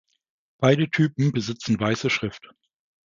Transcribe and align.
Beide 0.57 0.89
Typen 0.89 1.31
besitzen 1.31 1.79
weiße 1.79 2.09
Schrift. 2.09 2.49